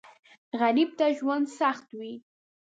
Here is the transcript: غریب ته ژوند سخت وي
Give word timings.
غریب 0.59 0.89
ته 0.97 1.05
ژوند 1.17 1.45
سخت 1.59 1.87
وي 1.97 2.13